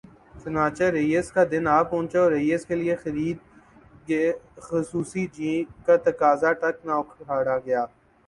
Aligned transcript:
چناچہ 0.35 0.83
race 0.91 1.27
کا 1.31 1.43
دن 1.51 1.65
آپہنچا 1.69 2.19
اور 2.21 2.31
ریس 2.33 2.65
کے 2.65 2.75
لیے 2.75 2.95
خرید 3.03 3.37
گ 4.07 4.11
خصوصی 4.59 5.23
ج 5.27 5.39
کا 5.85 5.95
ٹیکہ 6.05 6.31
تک 6.61 6.75
نا 6.85 6.93
اکھاڑا 6.99 7.57
گیا 7.65 7.83